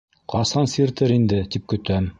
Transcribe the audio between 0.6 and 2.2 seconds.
сиртер инде, тип көтәм.